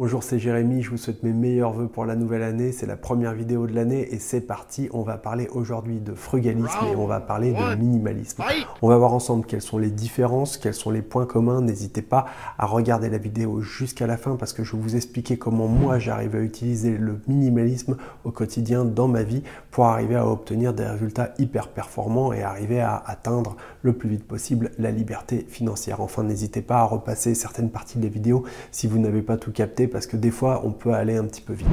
Bonjour, 0.00 0.22
c'est 0.22 0.38
Jérémy, 0.38 0.82
je 0.82 0.88
vous 0.88 0.96
souhaite 0.96 1.22
mes 1.22 1.34
meilleurs 1.34 1.74
voeux 1.74 1.86
pour 1.86 2.06
la 2.06 2.16
nouvelle 2.16 2.42
année. 2.42 2.72
C'est 2.72 2.86
la 2.86 2.96
première 2.96 3.34
vidéo 3.34 3.66
de 3.66 3.74
l'année 3.74 4.08
et 4.14 4.18
c'est 4.18 4.40
parti. 4.40 4.88
On 4.94 5.02
va 5.02 5.18
parler 5.18 5.46
aujourd'hui 5.52 6.00
de 6.00 6.14
frugalisme 6.14 6.86
et 6.90 6.96
on 6.96 7.06
va 7.06 7.20
parler 7.20 7.52
de 7.52 7.74
minimalisme. 7.74 8.42
On 8.80 8.88
va 8.88 8.96
voir 8.96 9.12
ensemble 9.12 9.44
quelles 9.44 9.60
sont 9.60 9.76
les 9.76 9.90
différences, 9.90 10.56
quels 10.56 10.72
sont 10.72 10.90
les 10.90 11.02
points 11.02 11.26
communs. 11.26 11.60
N'hésitez 11.60 12.00
pas 12.00 12.24
à 12.56 12.64
regarder 12.64 13.10
la 13.10 13.18
vidéo 13.18 13.60
jusqu'à 13.60 14.06
la 14.06 14.16
fin 14.16 14.36
parce 14.36 14.54
que 14.54 14.64
je 14.64 14.74
vais 14.74 14.80
vous 14.80 14.96
expliquer 14.96 15.36
comment 15.36 15.68
moi 15.68 15.98
j'arrive 15.98 16.34
à 16.34 16.40
utiliser 16.40 16.96
le 16.96 17.20
minimalisme 17.28 17.98
au 18.24 18.30
quotidien 18.30 18.86
dans 18.86 19.06
ma 19.06 19.22
vie 19.22 19.42
pour 19.70 19.84
arriver 19.84 20.16
à 20.16 20.26
obtenir 20.26 20.72
des 20.72 20.86
résultats 20.86 21.34
hyper 21.38 21.68
performants 21.68 22.32
et 22.32 22.42
arriver 22.42 22.80
à 22.80 22.96
atteindre 23.04 23.54
le 23.82 23.92
plus 23.92 24.08
vite 24.08 24.26
possible 24.26 24.70
la 24.78 24.92
liberté 24.92 25.44
financière. 25.46 26.00
Enfin, 26.00 26.22
n'hésitez 26.22 26.62
pas 26.62 26.78
à 26.78 26.84
repasser 26.84 27.34
certaines 27.34 27.68
parties 27.68 27.98
des 27.98 28.08
vidéos 28.08 28.44
si 28.70 28.86
vous 28.86 28.98
n'avez 28.98 29.20
pas 29.20 29.36
tout 29.36 29.52
capté 29.52 29.89
parce 29.90 30.06
que 30.06 30.16
des 30.16 30.30
fois 30.30 30.62
on 30.64 30.72
peut 30.72 30.92
aller 30.92 31.16
un 31.16 31.24
petit 31.24 31.40
peu 31.40 31.52
vite. 31.52 31.68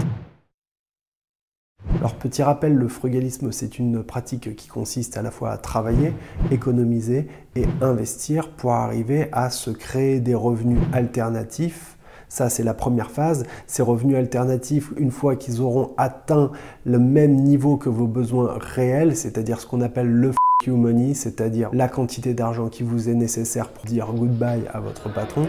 Alors 1.99 2.15
petit 2.15 2.43
rappel, 2.43 2.73
le 2.75 2.87
frugalisme 2.87 3.51
c'est 3.51 3.79
une 3.79 4.03
pratique 4.03 4.55
qui 4.55 4.67
consiste 4.67 5.17
à 5.17 5.21
la 5.21 5.31
fois 5.31 5.51
à 5.51 5.57
travailler, 5.57 6.13
économiser 6.51 7.27
et 7.55 7.65
investir 7.81 8.49
pour 8.49 8.73
arriver 8.73 9.29
à 9.31 9.49
se 9.49 9.69
créer 9.69 10.19
des 10.19 10.35
revenus 10.35 10.79
alternatifs. 10.93 11.97
Ça 12.29 12.49
c'est 12.49 12.63
la 12.63 12.73
première 12.73 13.11
phase. 13.11 13.45
Ces 13.67 13.83
revenus 13.83 14.17
alternatifs, 14.17 14.91
une 14.97 15.11
fois 15.11 15.35
qu'ils 15.35 15.61
auront 15.61 15.93
atteint 15.97 16.51
le 16.85 16.99
même 16.99 17.35
niveau 17.35 17.77
que 17.77 17.89
vos 17.89 18.07
besoins 18.07 18.57
réels, 18.59 19.15
c'est-à-dire 19.15 19.61
ce 19.61 19.67
qu'on 19.67 19.81
appelle 19.81 20.09
le 20.09 20.31
you 20.65 20.75
money, 20.75 21.13
c'est-à-dire 21.13 21.69
la 21.71 21.87
quantité 21.87 22.33
d'argent 22.33 22.67
qui 22.67 22.83
vous 22.83 23.09
est 23.09 23.13
nécessaire 23.13 23.69
pour 23.69 23.85
dire 23.85 24.11
goodbye 24.11 24.63
à 24.73 24.79
votre 24.79 25.13
patron, 25.13 25.47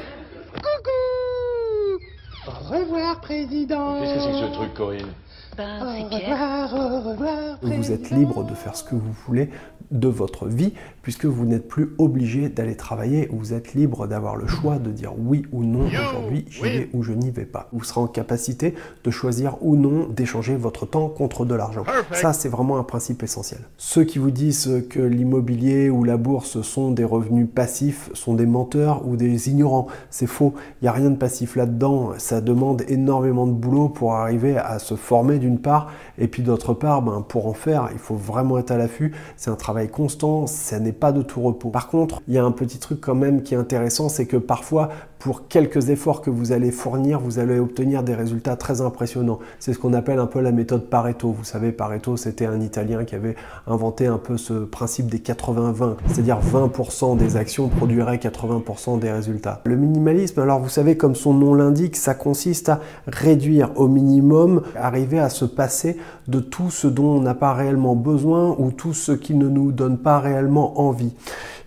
au 2.46 2.50
revoir, 2.50 3.17
président. 3.28 4.00
Qu'est-ce 4.00 4.14
que 4.14 4.20
c'est 4.20 4.32
que 4.32 4.46
ce 4.46 4.52
truc, 4.52 4.74
Corinne 4.74 5.12
ben, 5.56 5.80
au 5.82 6.08
revoir, 6.08 6.74
au 6.74 7.10
revoir. 7.10 7.58
Vous 7.62 7.92
êtes 7.92 8.10
libre 8.10 8.44
de 8.44 8.54
faire 8.54 8.76
ce 8.76 8.84
que 8.84 8.94
vous 8.94 9.12
voulez 9.26 9.50
de 9.90 10.08
votre 10.08 10.46
vie, 10.46 10.72
puisque 11.02 11.24
vous 11.24 11.46
n'êtes 11.46 11.68
plus 11.68 11.94
obligé 11.98 12.48
d'aller 12.48 12.76
travailler, 12.76 13.28
vous 13.32 13.52
êtes 13.52 13.74
libre 13.74 14.06
d'avoir 14.06 14.36
le 14.36 14.46
choix 14.46 14.78
de 14.78 14.90
dire 14.90 15.12
oui 15.18 15.46
ou 15.52 15.64
non 15.64 15.86
aujourd'hui, 15.86 16.44
j'y 16.50 16.62
vais 16.62 16.90
ou 16.92 17.02
je 17.02 17.12
n'y 17.12 17.30
vais 17.30 17.44
pas. 17.44 17.68
Vous 17.72 17.84
serez 17.84 18.00
en 18.00 18.06
capacité 18.06 18.74
de 19.04 19.10
choisir 19.10 19.56
ou 19.62 19.76
non 19.76 20.08
d'échanger 20.08 20.56
votre 20.56 20.86
temps 20.86 21.08
contre 21.08 21.44
de 21.44 21.54
l'argent. 21.54 21.84
Ça, 22.12 22.32
c'est 22.32 22.48
vraiment 22.48 22.78
un 22.78 22.82
principe 22.82 23.22
essentiel. 23.22 23.60
Ceux 23.76 24.04
qui 24.04 24.18
vous 24.18 24.30
disent 24.30 24.84
que 24.90 25.00
l'immobilier 25.00 25.90
ou 25.90 26.04
la 26.04 26.16
bourse 26.16 26.60
sont 26.62 26.90
des 26.90 27.04
revenus 27.04 27.48
passifs 27.52 28.10
sont 28.14 28.34
des 28.34 28.46
menteurs 28.46 29.06
ou 29.06 29.16
des 29.16 29.48
ignorants. 29.48 29.86
C'est 30.10 30.26
faux, 30.26 30.54
il 30.80 30.84
n'y 30.84 30.88
a 30.88 30.92
rien 30.92 31.10
de 31.10 31.16
passif 31.16 31.56
là-dedans, 31.56 32.12
ça 32.18 32.40
demande 32.40 32.82
énormément 32.88 33.46
de 33.46 33.52
boulot 33.52 33.88
pour 33.88 34.14
arriver 34.14 34.56
à 34.56 34.78
se 34.78 34.94
former 34.94 35.38
d'une 35.38 35.58
part, 35.58 35.90
et 36.18 36.28
puis 36.28 36.42
d'autre 36.42 36.74
part, 36.74 37.02
ben, 37.02 37.24
pour 37.26 37.46
en 37.46 37.54
faire, 37.54 37.88
il 37.92 37.98
faut 37.98 38.14
vraiment 38.14 38.58
être 38.58 38.70
à 38.70 38.76
l'affût, 38.76 39.12
c'est 39.36 39.50
un 39.50 39.56
travail 39.56 39.77
constant, 39.86 40.48
ça 40.48 40.80
n'est 40.80 40.92
pas 40.92 41.12
de 41.12 41.22
tout 41.22 41.40
repos. 41.40 41.70
Par 41.70 41.88
contre, 41.88 42.20
il 42.26 42.34
y 42.34 42.38
a 42.38 42.44
un 42.44 42.50
petit 42.50 42.78
truc 42.78 43.00
quand 43.00 43.14
même 43.14 43.42
qui 43.42 43.54
est 43.54 43.56
intéressant, 43.56 44.08
c'est 44.08 44.26
que 44.26 44.36
parfois, 44.36 44.88
pour 45.18 45.48
quelques 45.48 45.90
efforts 45.90 46.22
que 46.22 46.30
vous 46.30 46.52
allez 46.52 46.70
fournir, 46.70 47.18
vous 47.20 47.38
allez 47.38 47.58
obtenir 47.58 48.02
des 48.02 48.14
résultats 48.14 48.56
très 48.56 48.80
impressionnants. 48.80 49.40
C'est 49.58 49.72
ce 49.72 49.78
qu'on 49.78 49.92
appelle 49.92 50.18
un 50.18 50.26
peu 50.26 50.40
la 50.40 50.52
méthode 50.52 50.86
Pareto. 50.86 51.32
Vous 51.32 51.44
savez, 51.44 51.72
Pareto, 51.72 52.16
c'était 52.16 52.46
un 52.46 52.60
Italien 52.60 53.04
qui 53.04 53.14
avait 53.14 53.34
inventé 53.66 54.06
un 54.06 54.18
peu 54.18 54.36
ce 54.36 54.52
principe 54.64 55.06
des 55.06 55.18
80-20, 55.18 55.96
c'est-à-dire 56.06 56.38
20% 56.40 57.16
des 57.16 57.36
actions 57.36 57.68
produiraient 57.68 58.16
80% 58.16 59.00
des 59.00 59.10
résultats. 59.10 59.60
Le 59.64 59.76
minimalisme, 59.76 60.40
alors 60.40 60.60
vous 60.60 60.68
savez, 60.68 60.96
comme 60.96 61.14
son 61.14 61.34
nom 61.34 61.54
l'indique, 61.54 61.96
ça 61.96 62.14
consiste 62.14 62.68
à 62.68 62.80
réduire 63.06 63.70
au 63.76 63.88
minimum, 63.88 64.62
arriver 64.76 65.18
à 65.18 65.30
se 65.30 65.44
passer 65.44 65.96
de 66.28 66.40
tout 66.40 66.70
ce 66.70 66.86
dont 66.86 67.16
on 67.16 67.20
n'a 67.20 67.34
pas 67.34 67.54
réellement 67.54 67.96
besoin 67.96 68.54
ou 68.58 68.70
tout 68.70 68.94
ce 68.94 69.12
qui 69.12 69.34
ne 69.34 69.48
nous 69.48 69.72
donne 69.72 69.98
pas 69.98 70.20
réellement 70.20 70.80
envie. 70.80 71.14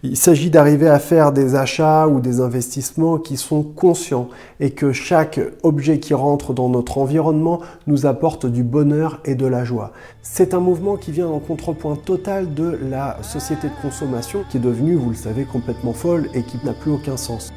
Il 0.03 0.17
s'agit 0.17 0.49
d'arriver 0.49 0.87
à 0.87 0.97
faire 0.97 1.31
des 1.31 1.53
achats 1.53 2.07
ou 2.07 2.21
des 2.21 2.39
investissements 2.39 3.19
qui 3.19 3.37
sont 3.37 3.61
conscients 3.61 4.29
et 4.59 4.71
que 4.71 4.93
chaque 4.93 5.39
objet 5.61 5.99
qui 5.99 6.15
rentre 6.15 6.53
dans 6.53 6.69
notre 6.69 6.97
environnement 6.97 7.59
nous 7.85 8.07
apporte 8.07 8.47
du 8.47 8.63
bonheur 8.63 9.19
et 9.25 9.35
de 9.35 9.45
la 9.45 9.63
joie. 9.63 9.91
C'est 10.23 10.55
un 10.55 10.59
mouvement 10.59 10.97
qui 10.97 11.11
vient 11.11 11.27
en 11.27 11.37
contrepoint 11.37 11.95
total 11.95 12.55
de 12.55 12.79
la 12.89 13.21
société 13.21 13.67
de 13.67 13.79
consommation 13.79 14.43
qui 14.49 14.57
est 14.57 14.61
devenue, 14.61 14.95
vous 14.95 15.09
le 15.09 15.15
savez, 15.15 15.43
complètement 15.43 15.93
folle 15.93 16.29
et 16.33 16.41
qui 16.41 16.57
n'a 16.65 16.73
plus 16.73 16.91
aucun 16.91 17.15
sens. 17.15 17.53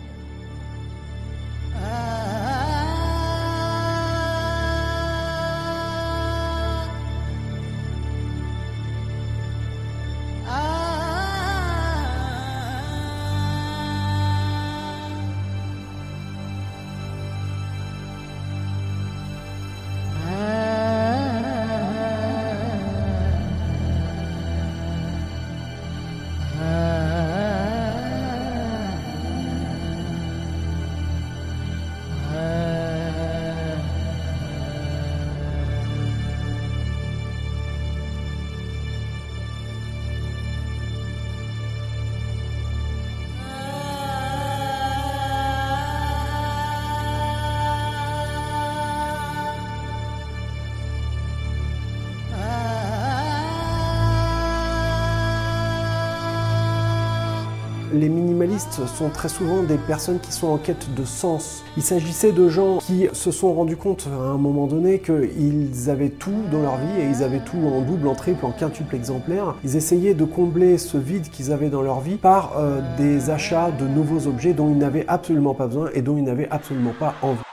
Les 57.92 58.08
minimalistes 58.08 58.86
sont 58.86 59.10
très 59.10 59.28
souvent 59.28 59.62
des 59.62 59.76
personnes 59.76 60.18
qui 60.20 60.32
sont 60.32 60.48
en 60.48 60.56
quête 60.56 60.94
de 60.94 61.04
sens. 61.04 61.62
Il 61.76 61.82
s'agissait 61.82 62.32
de 62.32 62.48
gens 62.48 62.78
qui 62.78 63.08
se 63.12 63.30
sont 63.30 63.52
rendus 63.52 63.76
compte 63.76 64.08
à 64.12 64.30
un 64.30 64.38
moment 64.38 64.66
donné 64.66 65.00
qu'ils 65.00 65.90
avaient 65.90 66.08
tout 66.08 66.42
dans 66.50 66.62
leur 66.62 66.76
vie 66.76 67.00
et 67.00 67.06
ils 67.08 67.22
avaient 67.22 67.40
tout 67.40 67.58
en 67.58 67.80
double, 67.82 68.08
en 68.08 68.14
triple, 68.14 68.44
en 68.44 68.52
quintuple 68.52 68.94
exemplaire. 68.96 69.54
Ils 69.64 69.76
essayaient 69.76 70.14
de 70.14 70.24
combler 70.24 70.78
ce 70.78 70.96
vide 70.96 71.28
qu'ils 71.30 71.52
avaient 71.52 71.70
dans 71.70 71.82
leur 71.82 72.00
vie 72.00 72.16
par 72.16 72.58
euh, 72.58 72.80
des 72.96 73.30
achats 73.30 73.70
de 73.70 73.86
nouveaux 73.86 74.26
objets 74.26 74.52
dont 74.52 74.70
ils 74.70 74.78
n'avaient 74.78 75.04
absolument 75.08 75.54
pas 75.54 75.66
besoin 75.66 75.90
et 75.94 76.02
dont 76.02 76.16
ils 76.16 76.24
n'avaient 76.24 76.48
absolument 76.50 76.94
pas 76.98 77.14
envie. 77.22 77.43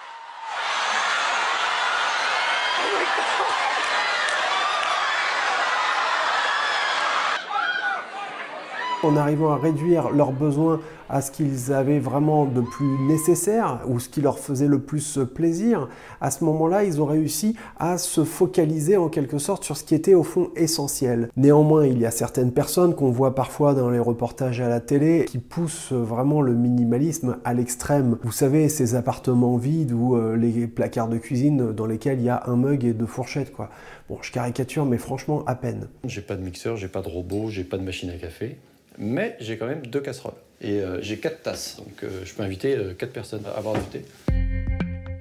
En 9.12 9.18
arrivant 9.18 9.52
à 9.52 9.58
réduire 9.58 10.10
leurs 10.12 10.32
besoins 10.32 10.80
à 11.10 11.22
ce 11.22 11.32
qu'ils 11.32 11.74
avaient 11.74 12.00
vraiment 12.00 12.46
de 12.46 12.62
plus 12.62 12.98
nécessaire 13.06 13.82
ou 13.86 14.00
ce 14.00 14.08
qui 14.08 14.22
leur 14.22 14.40
faisait 14.40 14.68
le 14.68 14.80
plus 14.80 15.20
plaisir, 15.36 15.90
à 16.22 16.32
ce 16.32 16.46
moment-là, 16.46 16.86
ils 16.86 17.02
ont 17.02 17.06
réussi 17.06 17.58
à 17.78 17.98
se 17.98 18.24
focaliser 18.24 18.96
en 18.96 19.10
quelque 19.10 19.38
sorte 19.38 19.66
sur 19.66 19.76
ce 19.76 19.84
qui 19.84 19.94
était 19.94 20.14
au 20.14 20.24
fond 20.24 20.50
essentiel. 20.56 21.30
Néanmoins, 21.36 21.86
il 21.86 22.00
y 22.00 22.06
a 22.06 22.12
certaines 22.12 22.54
personnes 22.54 22.96
qu'on 22.96 23.12
voit 23.12 23.36
parfois 23.36 23.74
dans 23.74 23.90
les 23.90 24.00
reportages 24.00 24.62
à 24.62 24.70
la 24.70 24.80
télé 24.80 25.26
qui 25.26 25.40
poussent 25.40 25.92
vraiment 25.92 26.42
le 26.42 26.54
minimalisme 26.54 27.38
à 27.44 27.54
l'extrême. 27.54 28.18
Vous 28.24 28.32
savez, 28.32 28.70
ces 28.70 28.96
appartements 28.96 29.58
vides 29.58 29.92
ou 29.92 30.16
euh, 30.16 30.38
les 30.38 30.68
placards 30.68 31.10
de 31.10 31.18
cuisine 31.18 31.74
dans 31.74 31.86
lesquels 31.86 32.20
il 32.20 32.26
y 32.26 32.30
a 32.30 32.44
un 32.46 32.56
mug 32.56 32.86
et 32.86 32.94
deux 32.94 33.06
fourchettes, 33.06 33.52
quoi. 33.52 33.70
Bon, 34.08 34.18
je 34.22 34.32
caricature, 34.32 34.86
mais 34.86 34.98
franchement, 34.98 35.44
à 35.46 35.56
peine. 35.56 35.88
J'ai 36.06 36.22
pas 36.22 36.38
de 36.38 36.42
mixeur, 36.42 36.78
j'ai 36.78 36.88
pas 36.88 37.02
de 37.02 37.10
robot, 37.10 37.50
j'ai 37.50 37.66
pas 37.66 37.78
de 37.78 37.84
machine 37.84 38.10
à 38.10 38.16
café 38.16 38.58
mais 38.98 39.38
j'ai 39.40 39.58
quand 39.58 39.68
même 39.68 39.86
deux 39.86 40.02
casseroles. 40.02 40.34
Et 40.62 40.80
euh, 40.80 41.02
j'ai 41.02 41.18
quatre 41.18 41.42
tasses, 41.42 41.78
donc 41.78 42.04
euh, 42.04 42.22
je 42.24 42.34
peux 42.34 42.44
inviter 42.44 42.76
euh, 42.76 42.94
quatre 42.94 43.14
personnes 43.14 43.44
à 43.46 43.58
avoir 43.58 43.76
du 43.76 43.86
thé. 43.86 44.06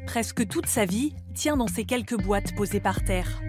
Presque 0.06 0.46
toute 0.46 0.66
sa 0.66 0.84
vie 0.84 1.14
tient 1.34 1.56
dans 1.56 1.66
ces 1.66 1.84
quelques 1.84 2.20
boîtes 2.20 2.54
posées 2.54 2.80
par 2.80 3.02
terre. 3.04 3.40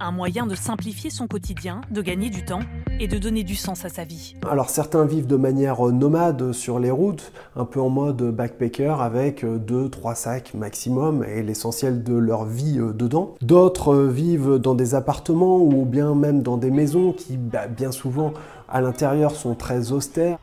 Un 0.00 0.10
moyen 0.10 0.46
de 0.46 0.56
simplifier 0.56 1.10
son 1.10 1.28
quotidien, 1.28 1.82
de 1.90 2.02
gagner 2.02 2.30
du 2.30 2.44
temps 2.44 2.62
et 3.00 3.08
de 3.08 3.18
donner 3.18 3.42
du 3.42 3.54
sens 3.54 3.84
à 3.84 3.88
sa 3.88 4.04
vie. 4.04 4.34
Alors 4.48 4.70
certains 4.70 5.04
vivent 5.04 5.26
de 5.26 5.36
manière 5.36 5.80
nomade 5.86 6.52
sur 6.52 6.78
les 6.78 6.90
routes, 6.90 7.32
un 7.56 7.64
peu 7.64 7.80
en 7.80 7.88
mode 7.88 8.22
backpacker 8.22 8.96
avec 9.00 9.44
deux, 9.44 9.88
trois 9.88 10.14
sacs 10.14 10.54
maximum 10.54 11.24
et 11.24 11.42
l'essentiel 11.42 12.02
de 12.02 12.14
leur 12.14 12.44
vie 12.44 12.78
dedans. 12.78 13.34
D'autres 13.42 13.96
vivent 13.96 14.58
dans 14.58 14.74
des 14.74 14.94
appartements 14.94 15.58
ou 15.58 15.84
bien 15.84 16.14
même 16.14 16.42
dans 16.42 16.56
des 16.56 16.70
maisons 16.70 17.12
qui 17.12 17.36
bah, 17.36 17.66
bien 17.66 17.92
souvent 17.92 18.32
à 18.68 18.80
l'intérieur 18.80 19.32
sont 19.32 19.54
très 19.54 19.92
austères. 19.92 20.38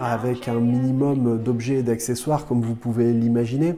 avec 0.00 0.48
un 0.48 0.60
minimum 0.60 1.42
d'objets 1.42 1.76
et 1.76 1.82
d'accessoires 1.82 2.46
comme 2.46 2.62
vous 2.62 2.74
pouvez 2.74 3.12
l'imaginer. 3.12 3.74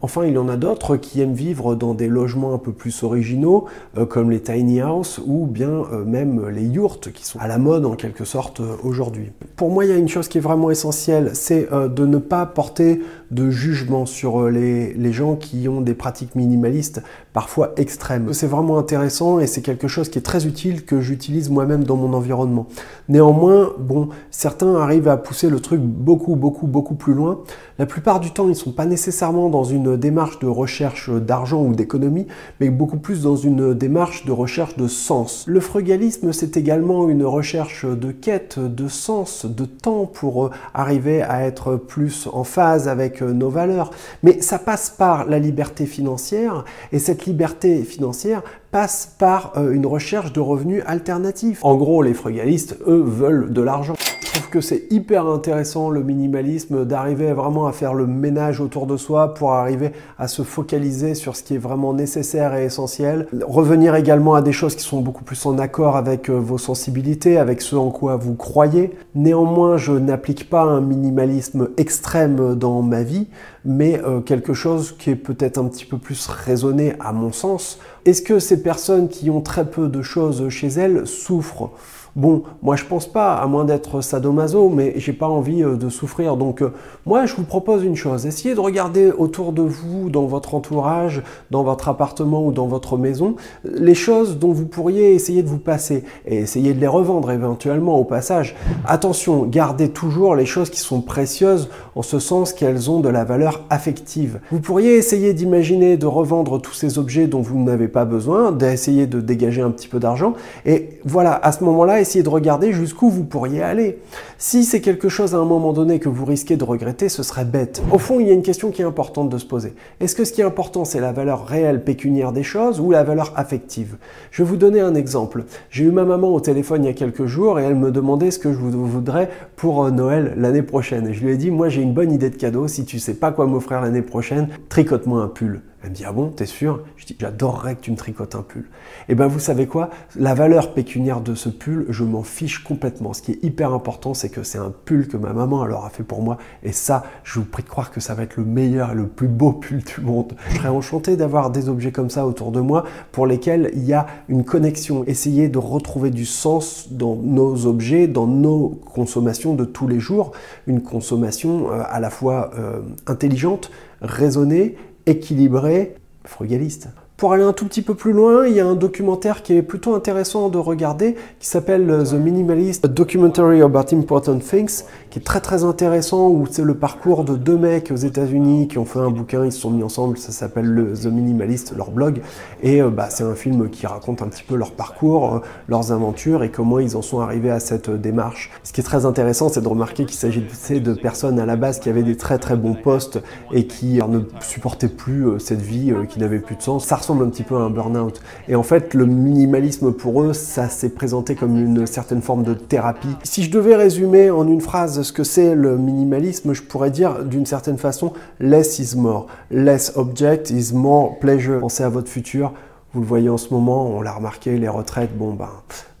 Enfin, 0.00 0.24
il 0.24 0.34
y 0.34 0.38
en 0.38 0.48
a 0.48 0.56
d'autres 0.56 0.96
qui 0.96 1.20
aiment 1.20 1.34
vivre 1.34 1.74
dans 1.74 1.94
des 1.94 2.06
logements 2.06 2.54
un 2.54 2.58
peu 2.58 2.72
plus 2.72 3.02
originaux, 3.02 3.66
euh, 3.96 4.06
comme 4.06 4.30
les 4.30 4.40
tiny 4.40 4.80
house 4.80 5.20
ou 5.26 5.46
bien 5.46 5.68
euh, 5.92 6.04
même 6.04 6.48
les 6.48 6.64
yurts 6.64 7.12
qui 7.12 7.24
sont 7.24 7.38
à 7.40 7.48
la 7.48 7.58
mode 7.58 7.84
en 7.84 7.94
quelque 7.94 8.24
sorte 8.24 8.60
euh, 8.60 8.76
aujourd'hui. 8.84 9.32
Pour 9.56 9.70
moi, 9.70 9.84
il 9.84 9.90
y 9.90 9.94
a 9.94 9.96
une 9.96 10.08
chose 10.08 10.28
qui 10.28 10.38
est 10.38 10.42
vraiment 10.42 10.70
essentielle, 10.70 11.30
c'est 11.34 11.68
de 11.70 12.06
ne 12.06 12.18
pas 12.18 12.46
porter 12.46 13.00
de 13.30 13.50
jugement 13.50 14.06
sur 14.06 14.48
les, 14.48 14.94
les, 14.94 15.12
gens 15.12 15.36
qui 15.36 15.68
ont 15.68 15.80
des 15.80 15.94
pratiques 15.94 16.34
minimalistes 16.34 17.02
parfois 17.32 17.72
extrêmes. 17.76 18.32
C'est 18.32 18.46
vraiment 18.46 18.78
intéressant 18.78 19.38
et 19.38 19.46
c'est 19.46 19.62
quelque 19.62 19.88
chose 19.88 20.08
qui 20.08 20.18
est 20.18 20.22
très 20.22 20.46
utile 20.46 20.84
que 20.84 21.00
j'utilise 21.00 21.50
moi-même 21.50 21.84
dans 21.84 21.96
mon 21.96 22.14
environnement. 22.14 22.66
Néanmoins, 23.08 23.72
bon, 23.78 24.08
certains 24.30 24.76
arrivent 24.76 25.08
à 25.08 25.16
pousser 25.16 25.50
le 25.50 25.60
truc 25.60 25.80
beaucoup, 25.80 26.36
beaucoup, 26.36 26.66
beaucoup 26.66 26.94
plus 26.94 27.14
loin. 27.14 27.40
La 27.78 27.86
plupart 27.86 28.18
du 28.18 28.32
temps, 28.32 28.46
ils 28.46 28.50
ne 28.50 28.54
sont 28.54 28.72
pas 28.72 28.86
nécessairement 28.86 29.50
dans 29.50 29.64
une 29.64 29.96
démarche 29.96 30.38
de 30.40 30.46
recherche 30.46 31.10
d'argent 31.10 31.62
ou 31.62 31.74
d'économie, 31.74 32.26
mais 32.60 32.70
beaucoup 32.70 32.98
plus 32.98 33.22
dans 33.22 33.36
une 33.36 33.74
démarche 33.74 34.24
de 34.24 34.32
recherche 34.32 34.76
de 34.76 34.88
sens. 34.88 35.44
Le 35.46 35.60
frugalisme, 35.60 36.32
c'est 36.32 36.56
également 36.56 37.08
une 37.08 37.24
recherche 37.24 37.86
de 37.86 38.10
quête, 38.10 38.58
de 38.58 38.88
sens, 38.88 39.46
de 39.46 39.64
temps 39.64 40.06
pour 40.06 40.46
euh, 40.46 40.50
arriver 40.74 41.22
à 41.22 41.44
être 41.46 41.76
plus 41.76 42.28
en 42.32 42.44
phase 42.44 42.88
avec 42.88 43.17
euh, 43.22 43.32
nos 43.32 43.50
valeurs. 43.50 43.90
Mais 44.22 44.40
ça 44.40 44.58
passe 44.58 44.90
par 44.90 45.26
la 45.26 45.38
liberté 45.38 45.86
financière, 45.86 46.64
et 46.92 46.98
cette 46.98 47.26
liberté 47.26 47.82
financière 47.82 48.42
passe 48.70 49.14
par 49.18 49.52
euh, 49.56 49.72
une 49.72 49.86
recherche 49.86 50.32
de 50.32 50.40
revenus 50.40 50.82
alternatifs. 50.86 51.64
En 51.64 51.76
gros, 51.76 52.02
les 52.02 52.14
frugalistes, 52.14 52.76
eux, 52.86 53.02
veulent 53.04 53.52
de 53.52 53.62
l'argent. 53.62 53.94
Trouve 54.38 54.50
que 54.50 54.60
c'est 54.60 54.84
hyper 54.90 55.26
intéressant 55.26 55.90
le 55.90 56.04
minimalisme, 56.04 56.84
d'arriver 56.84 57.32
vraiment 57.32 57.66
à 57.66 57.72
faire 57.72 57.92
le 57.92 58.06
ménage 58.06 58.60
autour 58.60 58.86
de 58.86 58.96
soi 58.96 59.34
pour 59.34 59.52
arriver 59.52 59.90
à 60.16 60.28
se 60.28 60.42
focaliser 60.42 61.16
sur 61.16 61.34
ce 61.34 61.42
qui 61.42 61.56
est 61.56 61.58
vraiment 61.58 61.92
nécessaire 61.92 62.54
et 62.54 62.64
essentiel. 62.64 63.26
Revenir 63.44 63.96
également 63.96 64.36
à 64.36 64.40
des 64.40 64.52
choses 64.52 64.76
qui 64.76 64.84
sont 64.84 65.00
beaucoup 65.00 65.24
plus 65.24 65.44
en 65.44 65.58
accord 65.58 65.96
avec 65.96 66.30
euh, 66.30 66.34
vos 66.34 66.56
sensibilités, 66.56 67.36
avec 67.36 67.60
ce 67.60 67.74
en 67.74 67.90
quoi 67.90 68.14
vous 68.14 68.36
croyez. 68.36 68.92
Néanmoins, 69.16 69.76
je 69.76 69.90
n'applique 69.90 70.48
pas 70.48 70.62
un 70.62 70.82
minimalisme 70.82 71.70
extrême 71.76 72.54
dans 72.54 72.80
ma 72.80 73.02
vie, 73.02 73.26
mais 73.64 74.00
euh, 74.04 74.20
quelque 74.20 74.54
chose 74.54 74.94
qui 74.96 75.10
est 75.10 75.16
peut-être 75.16 75.58
un 75.58 75.64
petit 75.64 75.84
peu 75.84 75.98
plus 75.98 76.28
raisonné 76.28 76.94
à 77.00 77.12
mon 77.12 77.32
sens. 77.32 77.80
Est-ce 78.04 78.22
que 78.22 78.38
ces 78.38 78.62
personnes 78.62 79.08
qui 79.08 79.30
ont 79.30 79.40
très 79.40 79.64
peu 79.64 79.88
de 79.88 80.00
choses 80.00 80.48
chez 80.48 80.68
elles 80.68 81.08
souffrent? 81.08 81.72
Bon, 82.16 82.42
moi 82.62 82.76
je 82.76 82.84
pense 82.84 83.06
pas, 83.06 83.34
à 83.34 83.46
moins 83.46 83.64
d'être 83.64 84.00
sadomaso, 84.00 84.68
mais 84.68 84.94
j'ai 84.96 85.12
pas 85.12 85.28
envie 85.28 85.62
euh, 85.62 85.76
de 85.76 85.88
souffrir. 85.88 86.36
Donc 86.36 86.62
euh, 86.62 86.72
moi 87.06 87.26
je 87.26 87.34
vous 87.34 87.44
propose 87.44 87.84
une 87.84 87.96
chose, 87.96 88.26
essayez 88.26 88.54
de 88.54 88.60
regarder 88.60 89.10
autour 89.10 89.52
de 89.52 89.62
vous, 89.62 90.10
dans 90.10 90.26
votre 90.26 90.54
entourage, 90.54 91.22
dans 91.50 91.62
votre 91.62 91.88
appartement 91.88 92.44
ou 92.44 92.52
dans 92.52 92.66
votre 92.66 92.96
maison, 92.96 93.36
les 93.64 93.94
choses 93.94 94.38
dont 94.38 94.52
vous 94.52 94.66
pourriez 94.66 95.14
essayer 95.14 95.42
de 95.42 95.48
vous 95.48 95.58
passer 95.58 96.04
et 96.26 96.38
essayer 96.38 96.74
de 96.74 96.80
les 96.80 96.86
revendre 96.86 97.30
éventuellement 97.30 97.98
au 97.98 98.04
passage. 98.04 98.56
Attention, 98.86 99.44
gardez 99.44 99.88
toujours 99.88 100.34
les 100.34 100.46
choses 100.46 100.70
qui 100.70 100.80
sont 100.80 101.00
précieuses 101.00 101.68
en 101.94 102.02
ce 102.02 102.18
sens 102.18 102.52
qu'elles 102.52 102.90
ont 102.90 103.00
de 103.00 103.08
la 103.08 103.24
valeur 103.24 103.64
affective. 103.70 104.40
Vous 104.50 104.60
pourriez 104.60 104.96
essayer 104.96 105.34
d'imaginer 105.34 105.96
de 105.96 106.06
revendre 106.06 106.60
tous 106.60 106.74
ces 106.74 106.98
objets 106.98 107.26
dont 107.26 107.40
vous 107.40 107.62
n'avez 107.62 107.88
pas 107.88 108.04
besoin, 108.04 108.52
d'essayer 108.52 109.06
de 109.06 109.20
dégager 109.20 109.62
un 109.62 109.70
petit 109.70 109.88
peu 109.88 109.98
d'argent 109.98 110.34
et 110.64 110.90
voilà, 111.04 111.34
à 111.42 111.52
ce 111.52 111.64
moment-là, 111.64 111.97
essayez 112.00 112.22
de 112.22 112.28
regarder 112.28 112.72
jusqu'où 112.72 113.10
vous 113.10 113.24
pourriez 113.24 113.62
aller. 113.62 113.98
Si 114.38 114.64
c'est 114.64 114.80
quelque 114.80 115.08
chose 115.08 115.34
à 115.34 115.38
un 115.38 115.44
moment 115.44 115.72
donné 115.72 115.98
que 115.98 116.08
vous 116.08 116.24
risquez 116.24 116.56
de 116.56 116.64
regretter, 116.64 117.08
ce 117.08 117.22
serait 117.22 117.44
bête. 117.44 117.82
Au 117.92 117.98
fond, 117.98 118.20
il 118.20 118.26
y 118.26 118.30
a 118.30 118.34
une 118.34 118.42
question 118.42 118.70
qui 118.70 118.82
est 118.82 118.84
importante 118.84 119.28
de 119.28 119.38
se 119.38 119.44
poser. 119.44 119.74
Est-ce 120.00 120.14
que 120.14 120.24
ce 120.24 120.32
qui 120.32 120.40
est 120.40 120.44
important, 120.44 120.84
c'est 120.84 121.00
la 121.00 121.12
valeur 121.12 121.46
réelle 121.46 121.82
pécuniaire 121.82 122.32
des 122.32 122.42
choses 122.42 122.80
ou 122.80 122.90
la 122.90 123.04
valeur 123.04 123.32
affective? 123.36 123.96
Je 124.30 124.42
vais 124.42 124.48
vous 124.48 124.56
donner 124.56 124.80
un 124.80 124.94
exemple. 124.94 125.44
J'ai 125.70 125.84
eu 125.84 125.90
ma 125.90 126.04
maman 126.04 126.34
au 126.34 126.40
téléphone 126.40 126.84
il 126.84 126.86
y 126.86 126.90
a 126.90 126.94
quelques 126.94 127.26
jours 127.26 127.58
et 127.58 127.64
elle 127.64 127.76
me 127.76 127.90
demandait 127.90 128.30
ce 128.30 128.38
que 128.38 128.52
je 128.52 128.58
voudrais 128.58 129.28
pour 129.56 129.84
euh, 129.84 129.90
Noël 129.90 130.34
l'année 130.36 130.62
prochaine. 130.62 131.08
Et 131.08 131.14
je 131.14 131.24
lui 131.24 131.32
ai 131.32 131.36
dit, 131.36 131.50
moi 131.50 131.68
j'ai 131.68 131.82
une 131.82 131.94
bonne 131.94 132.12
idée 132.12 132.30
de 132.30 132.36
cadeau. 132.36 132.68
Si 132.68 132.84
tu 132.84 132.98
sais 132.98 133.14
pas 133.14 133.32
quoi 133.32 133.46
m'offrir 133.46 133.80
l'année 133.80 134.02
prochaine, 134.02 134.48
tricote-moi 134.68 135.22
un 135.22 135.28
pull. 135.28 135.62
Elle 135.82 135.90
me 135.90 135.94
dit 135.94 136.04
Ah 136.04 136.12
bon, 136.12 136.28
t'es 136.28 136.46
sûr? 136.46 136.80
Je 136.96 137.06
dis 137.06 137.16
J'adorerais 137.18 137.76
que 137.76 137.82
tu 137.82 137.90
me 137.90 137.96
tricotes 137.96 138.34
un 138.34 138.42
pull. 138.42 138.62
Et 138.62 139.12
eh 139.12 139.14
bien 139.14 139.26
vous 139.26 139.38
savez 139.38 139.66
quoi? 139.66 139.90
La 140.16 140.34
valeur 140.34 140.74
pécuniaire 140.74 141.20
de 141.20 141.34
ce 141.34 141.48
pull, 141.48 141.86
je 141.88 142.04
m'en 142.04 142.22
fiche 142.22 142.64
complètement. 142.64 143.12
Ce 143.12 143.22
qui 143.22 143.32
est 143.32 143.44
hyper 143.44 143.72
important, 143.72 144.14
c'est 144.14 144.28
que 144.28 144.42
c'est 144.42 144.58
un 144.58 144.72
pull 144.84 145.06
que 145.08 145.16
ma 145.16 145.32
maman 145.32 145.62
alors 145.62 145.84
a 145.84 145.90
fait 145.90 146.02
pour 146.02 146.22
moi. 146.22 146.38
Et 146.62 146.72
ça, 146.72 147.04
je 147.22 147.38
vous 147.38 147.44
prie 147.44 147.62
de 147.62 147.68
croire 147.68 147.90
que 147.90 148.00
ça 148.00 148.14
va 148.14 148.24
être 148.24 148.36
le 148.36 148.44
meilleur 148.44 148.92
et 148.92 148.94
le 148.94 149.06
plus 149.06 149.28
beau 149.28 149.52
pull 149.52 149.82
du 149.82 150.00
monde. 150.00 150.34
Je 150.50 150.56
serais 150.56 150.68
enchanté 150.68 151.16
d'avoir 151.16 151.50
des 151.50 151.68
objets 151.68 151.92
comme 151.92 152.10
ça 152.10 152.26
autour 152.26 152.50
de 152.50 152.60
moi 152.60 152.84
pour 153.12 153.26
lesquels 153.26 153.70
il 153.74 153.84
y 153.84 153.92
a 153.92 154.06
une 154.28 154.44
connexion. 154.44 155.04
Essayez 155.06 155.48
de 155.48 155.58
retrouver 155.58 156.10
du 156.10 156.26
sens 156.26 156.88
dans 156.90 157.14
nos 157.14 157.66
objets, 157.66 158.08
dans 158.08 158.26
nos 158.26 158.80
consommations 158.92 159.54
de 159.54 159.64
tous 159.64 159.86
les 159.86 160.00
jours. 160.00 160.32
Une 160.66 160.82
consommation 160.82 161.70
euh, 161.70 161.82
à 161.88 162.00
la 162.00 162.10
fois 162.10 162.50
euh, 162.58 162.80
intelligente, 163.06 163.70
raisonnée 164.00 164.76
équilibré, 165.08 165.94
frugaliste. 166.24 166.88
Pour 167.18 167.32
aller 167.32 167.42
un 167.42 167.52
tout 167.52 167.64
petit 167.64 167.82
peu 167.82 167.96
plus 167.96 168.12
loin, 168.12 168.46
il 168.46 168.54
y 168.54 168.60
a 168.60 168.64
un 168.64 168.76
documentaire 168.76 169.42
qui 169.42 169.56
est 169.56 169.62
plutôt 169.62 169.96
intéressant 169.96 170.50
de 170.50 170.58
regarder 170.58 171.16
qui 171.40 171.48
s'appelle 171.48 172.04
The 172.08 172.12
Minimalist 172.12 172.86
Documentary 172.86 173.60
About 173.60 173.92
Important 173.92 174.38
Things 174.38 174.84
qui 175.10 175.18
est 175.18 175.22
très 175.22 175.40
très 175.40 175.64
intéressant 175.64 176.28
où 176.28 176.46
c'est 176.48 176.62
le 176.62 176.74
parcours 176.74 177.24
de 177.24 177.34
deux 177.34 177.56
mecs 177.56 177.90
aux 177.90 177.96
États-Unis 177.96 178.68
qui 178.68 178.78
ont 178.78 178.84
fait 178.84 178.98
un 178.98 179.10
bouquin, 179.10 179.44
ils 179.44 179.52
se 179.52 179.60
sont 179.60 179.70
mis 179.70 179.82
ensemble, 179.82 180.18
ça 180.18 180.32
s'appelle 180.32 180.66
le 180.66 180.92
The 180.92 181.06
Minimalist, 181.06 181.74
leur 181.76 181.90
blog, 181.90 182.20
et 182.62 182.82
euh, 182.82 182.90
bah, 182.90 183.08
c'est 183.10 183.24
un 183.24 183.34
film 183.34 183.70
qui 183.70 183.86
raconte 183.86 184.22
un 184.22 184.28
petit 184.28 184.44
peu 184.44 184.54
leur 184.54 184.72
parcours, 184.72 185.34
euh, 185.34 185.38
leurs 185.68 185.92
aventures 185.92 186.42
et 186.42 186.50
comment 186.50 186.78
ils 186.78 186.96
en 186.96 187.02
sont 187.02 187.20
arrivés 187.20 187.50
à 187.50 187.60
cette 187.60 187.88
euh, 187.88 187.96
démarche. 187.96 188.50
Ce 188.62 188.72
qui 188.72 188.80
est 188.80 188.84
très 188.84 189.06
intéressant, 189.06 189.48
c'est 189.48 189.62
de 189.62 189.68
remarquer 189.68 190.04
qu'il 190.04 190.16
s'agissait 190.16 190.80
de 190.80 190.94
personnes 190.94 191.40
à 191.40 191.46
la 191.46 191.56
base 191.56 191.80
qui 191.80 191.88
avaient 191.88 192.02
des 192.02 192.16
très 192.16 192.38
très 192.38 192.56
bons 192.56 192.74
postes 192.74 193.20
et 193.52 193.66
qui 193.66 193.98
ne 194.08 194.20
supportaient 194.40 194.88
plus 194.88 195.40
cette 195.40 195.60
vie 195.60 195.92
qui 196.08 196.18
n'avait 196.20 196.38
plus 196.38 196.56
de 196.56 196.62
sens. 196.62 196.86
Ressemble 197.08 197.24
un 197.24 197.30
petit 197.30 197.42
peu 197.42 197.56
à 197.56 197.60
un 197.60 197.70
burn-out. 197.70 198.20
Et 198.48 198.54
en 198.54 198.62
fait, 198.62 198.92
le 198.92 199.06
minimalisme 199.06 199.92
pour 199.92 200.22
eux, 200.22 200.34
ça 200.34 200.68
s'est 200.68 200.90
présenté 200.90 201.36
comme 201.36 201.56
une 201.56 201.86
certaine 201.86 202.20
forme 202.20 202.42
de 202.42 202.52
thérapie. 202.52 203.16
Si 203.22 203.42
je 203.42 203.50
devais 203.50 203.76
résumer 203.76 204.30
en 204.30 204.46
une 204.46 204.60
phrase 204.60 205.00
ce 205.00 205.10
que 205.10 205.24
c'est 205.24 205.54
le 205.54 205.78
minimalisme, 205.78 206.52
je 206.52 206.62
pourrais 206.62 206.90
dire 206.90 207.24
d'une 207.24 207.46
certaine 207.46 207.78
façon, 207.78 208.12
less 208.40 208.78
is 208.78 208.94
more. 208.94 209.26
Less 209.50 209.92
object 209.96 210.50
is 210.50 210.74
more 210.74 211.18
pleasure. 211.18 211.60
Pensez 211.60 211.82
à 211.82 211.88
votre 211.88 212.10
futur. 212.10 212.52
Vous 212.92 213.00
le 213.00 213.06
voyez 213.06 213.28
en 213.28 213.36
ce 213.36 213.52
moment, 213.52 213.86
on 213.86 214.00
l'a 214.00 214.12
remarqué, 214.12 214.56
les 214.58 214.68
retraites, 214.68 215.16
bon 215.16 215.34
ben, 215.34 215.50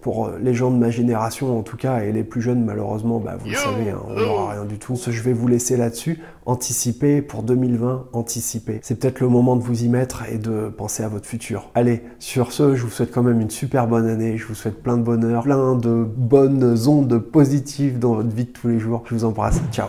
pour 0.00 0.26
euh, 0.26 0.38
les 0.40 0.54
gens 0.54 0.70
de 0.70 0.76
ma 0.76 0.90
génération 0.90 1.58
en 1.58 1.62
tout 1.62 1.76
cas, 1.76 2.00
et 2.00 2.12
les 2.12 2.24
plus 2.24 2.40
jeunes 2.40 2.64
malheureusement, 2.64 3.18
bah, 3.18 3.36
vous 3.38 3.48
le 3.48 3.54
savez, 3.54 3.90
hein, 3.90 4.00
on 4.08 4.14
n'aura 4.14 4.52
rien 4.52 4.64
du 4.64 4.78
tout. 4.78 4.96
Je 4.96 5.22
vais 5.22 5.32
vous 5.34 5.48
laisser 5.48 5.76
là-dessus. 5.76 6.20
Anticiper 6.46 7.20
pour 7.20 7.42
2020, 7.42 8.06
anticiper. 8.14 8.80
C'est 8.82 8.98
peut-être 8.98 9.20
le 9.20 9.28
moment 9.28 9.56
de 9.56 9.62
vous 9.62 9.84
y 9.84 9.88
mettre 9.88 10.24
et 10.30 10.38
de 10.38 10.68
penser 10.70 11.02
à 11.02 11.08
votre 11.08 11.26
futur. 11.26 11.70
Allez, 11.74 12.02
sur 12.18 12.52
ce, 12.52 12.74
je 12.74 12.82
vous 12.84 12.90
souhaite 12.90 13.12
quand 13.12 13.22
même 13.22 13.40
une 13.40 13.50
super 13.50 13.86
bonne 13.86 14.08
année. 14.08 14.38
Je 14.38 14.46
vous 14.46 14.54
souhaite 14.54 14.82
plein 14.82 14.96
de 14.96 15.02
bonheur, 15.02 15.42
plein 15.42 15.74
de 15.74 16.06
bonnes 16.16 16.88
ondes 16.88 17.18
positives 17.18 17.98
dans 17.98 18.14
votre 18.14 18.34
vie 18.34 18.46
de 18.46 18.50
tous 18.50 18.68
les 18.68 18.78
jours. 18.78 19.02
Je 19.06 19.14
vous 19.14 19.24
embrasse. 19.26 19.60
Ciao 19.72 19.88